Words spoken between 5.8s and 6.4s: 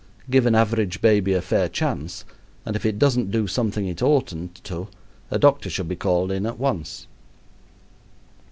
be called